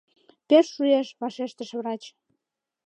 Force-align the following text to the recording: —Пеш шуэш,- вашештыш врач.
—Пеш 0.47 0.65
шуэш,- 0.75 1.07
вашештыш 1.21 1.69
врач. 1.79 2.03